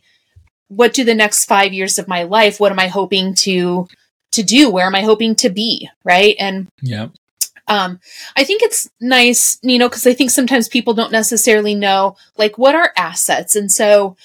[0.75, 3.87] what do the next five years of my life what am i hoping to
[4.31, 7.07] to do where am i hoping to be right and yeah
[7.67, 7.99] um
[8.35, 12.57] i think it's nice you know because i think sometimes people don't necessarily know like
[12.57, 14.15] what are assets and so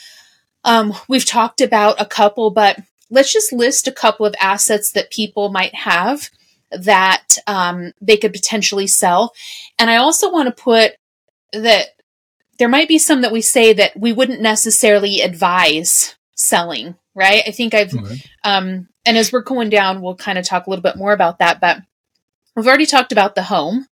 [0.64, 2.80] um we've talked about a couple but
[3.10, 6.30] let's just list a couple of assets that people might have
[6.70, 9.32] that um, they could potentially sell.
[9.78, 10.92] And I also want to put
[11.52, 11.88] that
[12.58, 17.42] there might be some that we say that we wouldn't necessarily advise selling, right?
[17.46, 18.22] I think I've, okay.
[18.44, 21.38] um, and as we're going down, we'll kind of talk a little bit more about
[21.38, 21.60] that.
[21.60, 21.78] But
[22.54, 23.86] we've already talked about the home.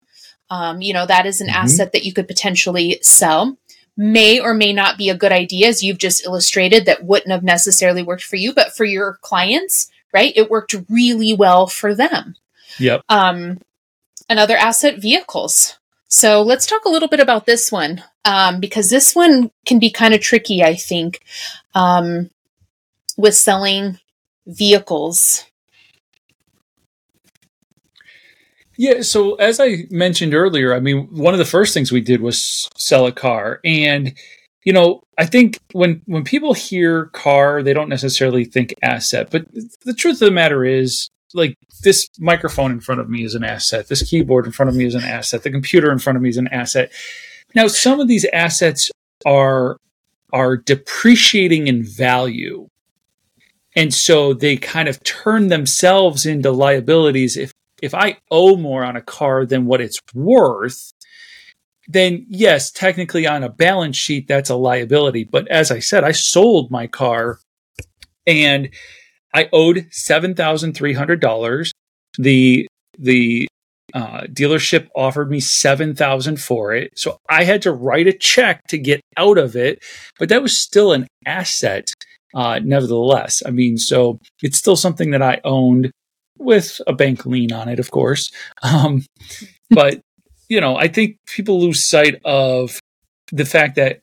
[0.49, 1.55] Um, you know, that is an mm-hmm.
[1.55, 3.57] asset that you could potentially sell.
[3.97, 7.43] May or may not be a good idea, as you've just illustrated, that wouldn't have
[7.43, 10.33] necessarily worked for you, but for your clients, right?
[10.35, 12.35] It worked really well for them.
[12.77, 13.03] Yep.
[13.07, 13.59] Um,
[14.29, 15.77] another asset, vehicles.
[16.07, 19.89] So let's talk a little bit about this one um, because this one can be
[19.89, 21.21] kind of tricky, I think,
[21.73, 22.29] um,
[23.17, 23.99] with selling
[24.45, 25.45] vehicles.
[28.77, 32.21] Yeah, so as I mentioned earlier, I mean, one of the first things we did
[32.21, 34.13] was sell a car, and
[34.65, 39.45] you know, I think when when people hear car, they don't necessarily think asset, but
[39.83, 43.43] the truth of the matter is, like this microphone in front of me is an
[43.43, 43.87] asset.
[43.87, 45.43] This keyboard in front of me is an asset.
[45.43, 46.91] The computer in front of me is an asset.
[47.53, 48.91] Now, some of these assets
[49.25, 49.77] are
[50.33, 52.67] are depreciating in value.
[53.75, 57.37] And so they kind of turn themselves into liabilities.
[57.37, 57.51] If
[57.85, 60.91] if I owe more on a car than what it's worth,
[61.87, 65.23] then yes, technically on a balance sheet that's a liability.
[65.23, 67.39] But as I said, I sold my car
[68.25, 68.69] and
[69.33, 71.71] I owed seven thousand three hundred dollars.
[72.17, 72.67] The
[72.97, 73.47] the
[73.93, 78.63] uh, dealership offered me seven thousand for it, so I had to write a check
[78.69, 79.83] to get out of it.
[80.17, 81.93] But that was still an asset,
[82.33, 83.43] uh, nevertheless.
[83.45, 85.91] I mean, so it's still something that I owned
[86.37, 88.31] with a bank lien on it, of course.
[88.63, 89.05] Um,
[89.69, 90.01] but
[90.49, 92.79] you know, I think people lose sight of
[93.31, 94.01] the fact that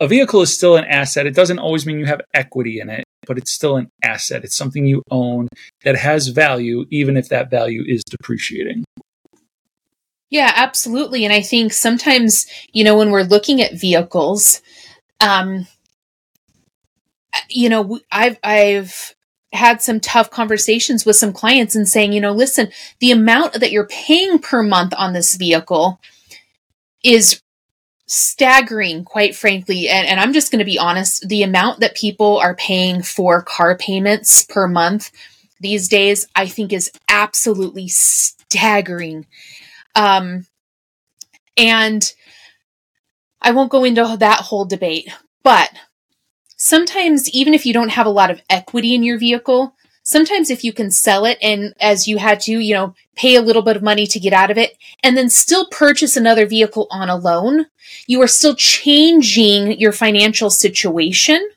[0.00, 1.26] a vehicle is still an asset.
[1.26, 4.44] It doesn't always mean you have equity in it but it's still an asset.
[4.44, 5.48] It's something you own
[5.84, 8.84] that has value, even if that value is depreciating.
[10.30, 11.24] Yeah, absolutely.
[11.24, 14.62] And I think sometimes, you know, when we're looking at vehicles,
[15.20, 15.66] um,
[17.48, 19.14] you know, I've, I've,
[19.52, 23.70] had some tough conversations with some clients and saying, you know, listen, the amount that
[23.70, 26.00] you're paying per month on this vehicle
[27.04, 27.42] is
[28.06, 29.88] staggering, quite frankly.
[29.88, 33.42] And, and I'm just going to be honest the amount that people are paying for
[33.42, 35.10] car payments per month
[35.60, 39.26] these days, I think is absolutely staggering.
[39.94, 40.46] Um,
[41.56, 42.12] and
[43.40, 45.08] I won't go into that whole debate,
[45.42, 45.70] but
[46.62, 50.62] sometimes, even if you don't have a lot of equity in your vehicle, sometimes if
[50.62, 53.76] you can sell it and as you had to, you know, pay a little bit
[53.76, 57.16] of money to get out of it and then still purchase another vehicle on a
[57.16, 57.66] loan,
[58.06, 61.50] you are still changing your financial situation,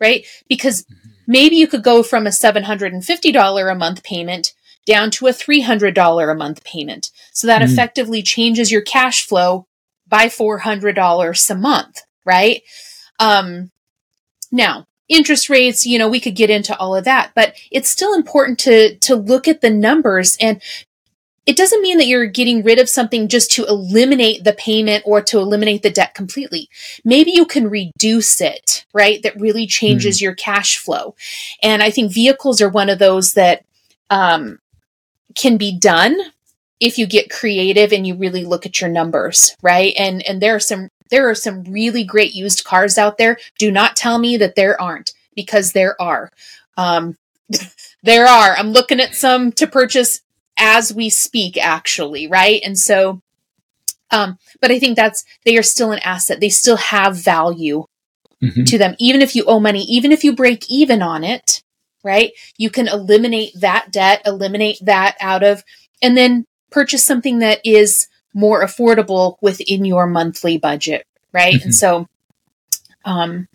[0.00, 0.26] right?
[0.48, 0.84] Because
[1.28, 4.54] maybe you could go from a $750 a month payment
[4.86, 7.12] down to a $300 a month payment.
[7.32, 7.72] So that mm-hmm.
[7.72, 9.68] effectively changes your cash flow
[10.08, 12.62] by $400 a month, right?
[13.20, 13.70] Um,
[14.50, 18.14] now, interest rates, you know, we could get into all of that, but it's still
[18.14, 20.60] important to, to look at the numbers and
[21.48, 25.22] it doesn't mean that you're getting rid of something just to eliminate the payment or
[25.22, 26.68] to eliminate the debt completely.
[27.06, 29.22] Maybe you can reduce it, right?
[29.22, 31.14] That really changes mm your cash flow.
[31.62, 33.64] And I think vehicles are one of those that
[34.10, 34.58] um,
[35.36, 36.18] can be done
[36.80, 39.94] if you get creative and you really look at your numbers, right?
[39.98, 43.38] And and there are some there are some really great used cars out there.
[43.58, 46.30] Do not tell me that there aren't, because there are.
[46.76, 47.16] Um,
[48.02, 48.54] there are.
[48.56, 50.20] I'm looking at some to purchase
[50.58, 52.60] as we speak, actually, right?
[52.64, 53.22] And so,
[54.10, 56.40] um, but I think that's, they are still an asset.
[56.40, 57.84] They still have value
[58.42, 58.64] mm-hmm.
[58.64, 58.96] to them.
[58.98, 61.62] Even if you owe money, even if you break even on it,
[62.02, 62.32] right?
[62.56, 65.62] You can eliminate that debt, eliminate that out of,
[66.02, 71.54] and then purchase something that is more affordable within your monthly budget, right?
[71.54, 71.64] Mm-hmm.
[71.64, 72.06] And so
[73.04, 73.48] um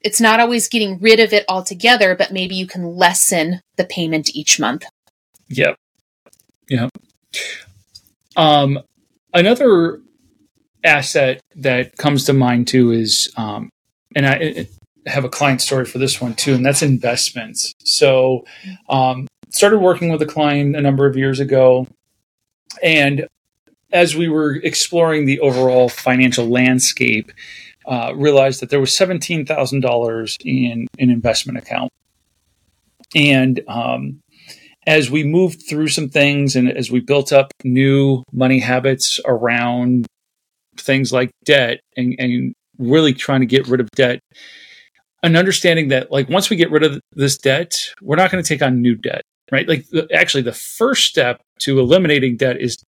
[0.00, 4.34] it's not always getting rid of it altogether, but maybe you can lessen the payment
[4.34, 4.84] each month.
[5.48, 5.76] Yep.
[6.68, 6.90] Yep.
[8.36, 8.80] Um
[9.34, 10.00] another
[10.82, 13.70] asset that comes to mind too is um
[14.16, 14.66] and I, I
[15.06, 17.74] have a client story for this one too, and that's investments.
[17.84, 18.44] So,
[18.88, 21.86] um, started working with a client a number of years ago,
[22.82, 23.26] and
[23.92, 27.32] as we were exploring the overall financial landscape,
[27.86, 31.90] uh, realized that there was seventeen thousand dollars in an investment account,
[33.14, 34.20] and um,
[34.86, 40.06] as we moved through some things and as we built up new money habits around
[40.76, 44.20] things like debt and, and really trying to get rid of debt,
[45.22, 48.48] an understanding that like once we get rid of this debt, we're not going to
[48.48, 49.68] take on new debt, right?
[49.68, 52.82] Like the, actually, the first step to eliminating debt is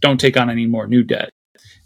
[0.00, 1.30] don't take on any more new debt.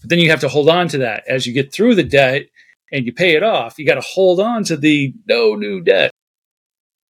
[0.01, 2.47] But then you have to hold on to that as you get through the debt
[2.93, 3.79] and you pay it off.
[3.79, 6.11] You got to hold on to the no new debt.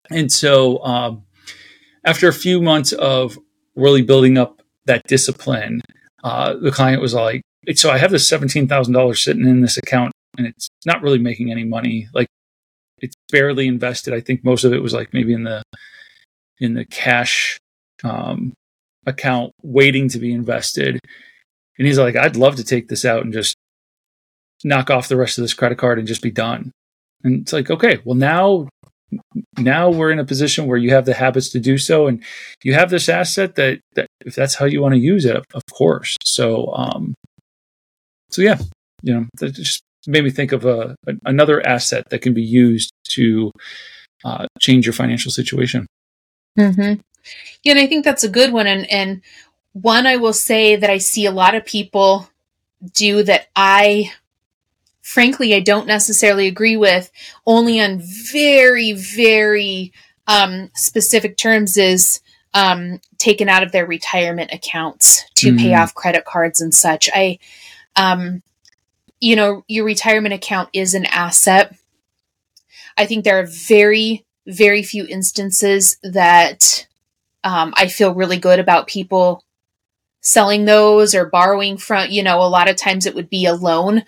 [0.09, 1.23] And so, um,
[2.03, 3.37] after a few months of
[3.75, 5.81] really building up that discipline,
[6.23, 7.41] uh, the client was like,
[7.73, 11.17] "So I have this seventeen thousand dollars sitting in this account, and it's not really
[11.17, 12.07] making any money.
[12.13, 12.27] Like,
[12.99, 14.13] it's barely invested.
[14.13, 15.63] I think most of it was like maybe in the
[16.59, 17.57] in the cash
[18.03, 18.53] um,
[19.05, 20.99] account, waiting to be invested."
[21.77, 23.55] And he's like, "I'd love to take this out and just
[24.63, 26.71] knock off the rest of this credit card and just be done."
[27.23, 28.67] And it's like, okay, well now
[29.57, 32.23] now we're in a position where you have the habits to do so and
[32.63, 35.61] you have this asset that, that if that's how you want to use it of
[35.71, 37.13] course so um
[38.31, 38.57] so yeah
[39.03, 42.41] you know that just made me think of a, a another asset that can be
[42.41, 43.51] used to
[44.23, 45.85] uh, change your financial situation
[46.57, 46.99] mm-hmm.
[47.63, 49.21] yeah and i think that's a good one and and
[49.73, 52.29] one i will say that i see a lot of people
[52.93, 54.11] do that i
[55.05, 57.11] frankly I don't necessarily agree with,
[57.45, 59.93] only on very, very
[60.27, 62.21] um, specific terms, is
[62.55, 65.59] um, taken out of their retirement accounts to mm.
[65.59, 67.07] pay off credit cards and such.
[67.13, 67.37] I,
[67.95, 68.41] um,
[69.19, 71.75] you know, your retirement account is an asset.
[72.97, 76.87] I think there are very, very few instances that
[77.43, 79.43] um, I feel really good about people
[80.21, 83.53] selling those or borrowing from, you know, a lot of times it would be a
[83.53, 84.03] loan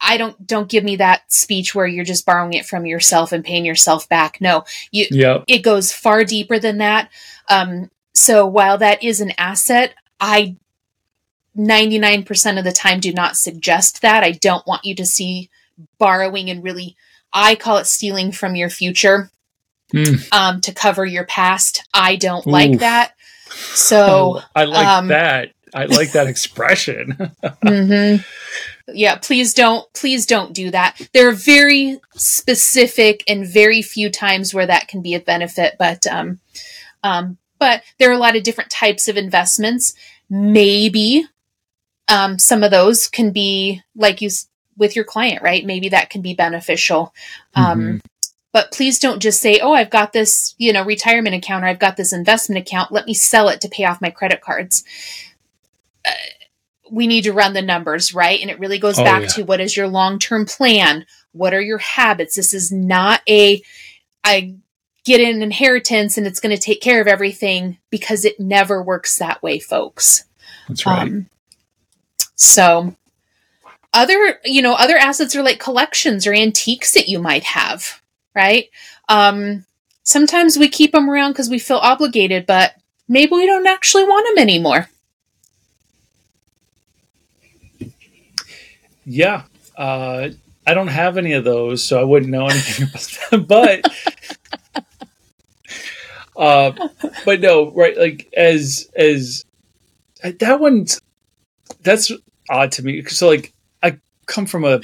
[0.00, 3.44] I don't don't give me that speech where you're just borrowing it from yourself and
[3.44, 4.40] paying yourself back.
[4.40, 5.44] No, you yep.
[5.48, 7.10] it goes far deeper than that.
[7.48, 10.56] Um, so while that is an asset, I
[11.56, 14.22] 99% of the time do not suggest that.
[14.22, 15.50] I don't want you to see
[15.98, 16.96] borrowing and really
[17.32, 19.30] I call it stealing from your future
[19.94, 20.32] mm.
[20.32, 21.86] um, to cover your past.
[21.94, 23.14] I don't like that.
[23.50, 25.52] So I like um, that.
[25.72, 27.16] I like that expression.
[27.42, 28.22] mm-hmm
[28.94, 34.54] yeah please don't please don't do that there are very specific and very few times
[34.54, 36.40] where that can be a benefit but um,
[37.02, 39.94] um but there are a lot of different types of investments
[40.28, 41.26] maybe
[42.08, 44.30] um, some of those can be like you
[44.76, 47.14] with your client right maybe that can be beneficial
[47.54, 47.96] um, mm-hmm.
[48.52, 51.78] but please don't just say oh i've got this you know retirement account or i've
[51.78, 54.84] got this investment account let me sell it to pay off my credit cards
[56.06, 56.10] uh,
[56.90, 58.40] we need to run the numbers, right?
[58.40, 59.28] And it really goes oh, back yeah.
[59.28, 61.06] to what is your long term plan?
[61.32, 62.36] What are your habits?
[62.36, 63.62] This is not a,
[64.24, 64.56] I
[65.04, 69.18] get an inheritance and it's going to take care of everything because it never works
[69.18, 70.24] that way, folks.
[70.68, 71.02] That's right.
[71.02, 71.30] Um,
[72.34, 72.96] so,
[73.92, 78.00] other, you know, other assets are like collections or antiques that you might have,
[78.34, 78.68] right?
[79.08, 79.64] Um,
[80.02, 82.74] sometimes we keep them around because we feel obligated, but
[83.08, 84.88] maybe we don't actually want them anymore.
[89.04, 89.42] Yeah.
[89.76, 90.30] Uh,
[90.66, 93.44] I don't have any of those, so I wouldn't know anything about them.
[93.44, 94.84] But,
[96.36, 96.88] uh,
[97.24, 97.96] but no, right?
[97.96, 99.44] Like as as
[100.22, 101.00] that one's
[101.80, 102.12] that's
[102.48, 103.02] odd to me.
[103.04, 103.52] So like
[104.30, 104.80] come from a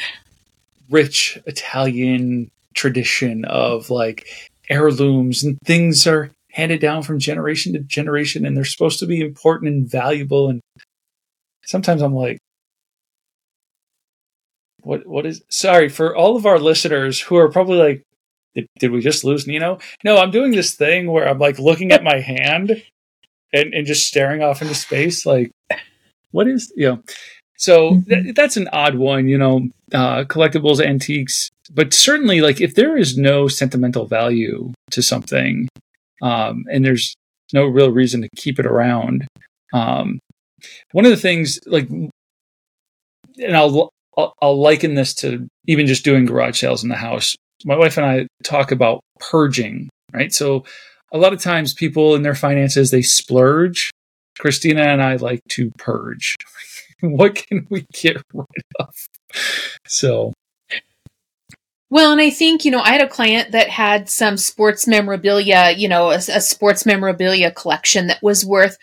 [0.90, 4.26] rich Italian tradition of like
[4.68, 9.20] heirlooms and things are handed down from generation to generation, and they're supposed to be
[9.20, 10.48] important and valuable.
[10.48, 10.60] And
[11.64, 12.38] sometimes I'm like,
[14.80, 18.02] what what is sorry for all of our listeners who are probably like
[18.54, 19.78] did, did we just lose Nino?
[20.02, 22.82] No, I'm doing this thing where I'm like looking at my hand
[23.52, 25.52] and, and just staring off into space like
[26.30, 27.02] what is you know
[27.56, 28.08] so mm-hmm.
[28.08, 32.96] th- that's an odd one you know uh, collectibles antiques but certainly like if there
[32.96, 35.68] is no sentimental value to something
[36.22, 37.14] um, and there's
[37.52, 39.26] no real reason to keep it around
[39.72, 40.18] um,
[40.92, 41.88] one of the things like
[43.38, 47.36] and I'll I'll, I'll liken this to even just doing garage sales in the house.
[47.64, 50.32] My wife and I talk about purging, right?
[50.32, 50.64] So
[51.12, 53.90] a lot of times people in their finances they splurge.
[54.38, 56.34] Christina and I like to purge.
[57.00, 58.46] what can we get rid
[58.78, 58.94] of?
[59.86, 60.32] So
[61.88, 65.70] well, and I think, you know, I had a client that had some sports memorabilia,
[65.76, 68.76] you know, a, a, sports memorabilia collection that was worth,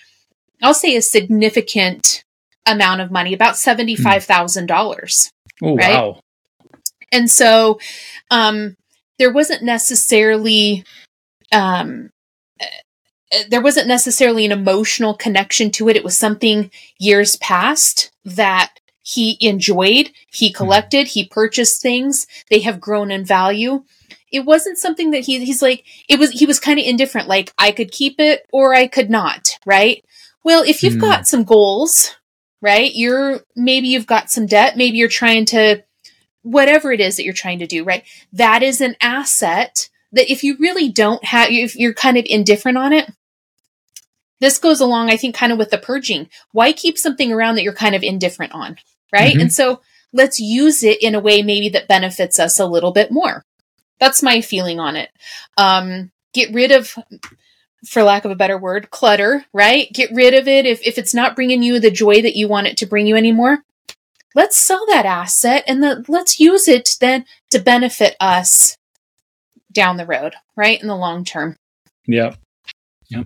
[0.62, 2.24] I'll say, a significant
[2.66, 5.32] amount of money, about $75,000.
[5.62, 5.94] Oh, right?
[5.94, 6.22] wow.
[7.12, 7.80] And so
[8.32, 8.78] um,
[9.20, 10.86] there wasn't necessarily
[11.52, 12.10] um,
[13.50, 15.96] there wasn't necessarily an emotional connection to it.
[15.96, 18.74] It was something years past that
[19.04, 20.56] he enjoyed, he hmm.
[20.56, 23.84] collected, he purchased things, they have grown in value.
[24.32, 27.54] It wasn't something that he he's like it was he was kind of indifferent like
[27.58, 30.04] I could keep it or I could not, right?
[30.44, 31.02] Well, if you've mm.
[31.02, 32.16] got some goals,
[32.62, 32.92] right?
[32.96, 35.84] You're maybe you've got some debt, maybe you're trying to
[36.42, 38.04] whatever it is that you're trying to do, right?
[38.32, 42.78] That is an asset that if you really don't have if you're kind of indifferent
[42.78, 43.12] on it,
[44.44, 46.30] this goes along, I think, kind of with the purging.
[46.52, 48.78] Why keep something around that you're kind of indifferent on?
[49.12, 49.32] Right.
[49.32, 49.42] Mm-hmm.
[49.42, 49.80] And so
[50.12, 53.46] let's use it in a way maybe that benefits us a little bit more.
[54.00, 55.10] That's my feeling on it.
[55.56, 56.94] Um, get rid of,
[57.88, 59.88] for lack of a better word, clutter, right?
[59.94, 60.66] Get rid of it.
[60.66, 63.16] If, if it's not bringing you the joy that you want it to bring you
[63.16, 63.60] anymore,
[64.36, 68.78] let's sell that asset and the, let's use it then to benefit us
[69.72, 70.82] down the road, right?
[70.82, 71.56] In the long term.
[72.06, 72.36] Yeah.
[73.14, 73.24] Yeah.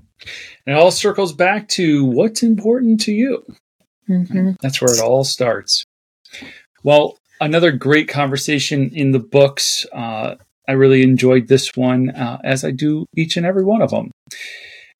[0.65, 3.45] And it all circles back to what's important to you.
[4.09, 4.51] Mm-hmm.
[4.61, 5.83] That's where it all starts.
[6.83, 9.85] Well, another great conversation in the books.
[9.91, 10.35] Uh,
[10.67, 14.11] I really enjoyed this one, uh, as I do each and every one of them.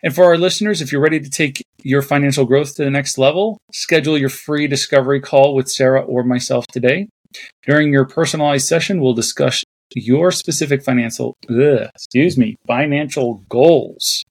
[0.04, 3.18] And for our listeners, if you're ready to take your financial growth to the next
[3.18, 7.10] level, schedule your free discovery call with Sarah or myself today.
[7.66, 9.64] During your personalized session, we'll discuss
[9.96, 14.24] your specific financial, ugh, excuse me, financial goals.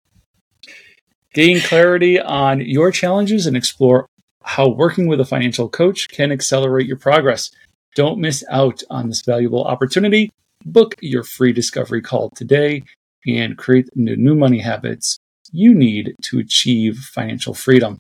[1.37, 4.09] Gain clarity on your challenges and explore
[4.43, 7.51] how working with a financial coach can accelerate your progress.
[7.95, 10.30] Don't miss out on this valuable opportunity.
[10.64, 12.84] Book your free discovery call today
[13.26, 15.18] and create the new money habits
[15.53, 17.99] you need to achieve financial freedom.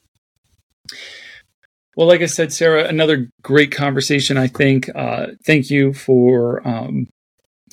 [1.94, 4.88] Well, like I said, Sarah, another great conversation, I think.
[4.94, 7.06] Uh, thank you for um,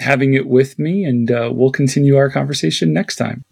[0.02, 3.44] having it with me, and uh, we'll continue our conversation next time.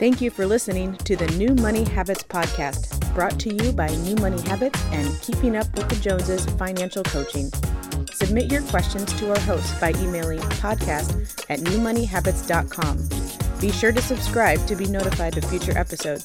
[0.00, 4.14] Thank you for listening to the New Money Habits Podcast, brought to you by New
[4.14, 7.50] Money Habits and Keeping Up with the Joneses Financial Coaching.
[8.10, 13.60] Submit your questions to our host by emailing podcast at newmoneyhabits.com.
[13.60, 16.24] Be sure to subscribe to be notified of future episodes.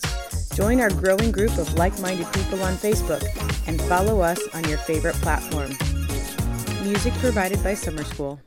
[0.55, 3.27] Join our growing group of like minded people on Facebook
[3.67, 5.71] and follow us on your favorite platform.
[6.81, 8.39] Music provided by Summer School.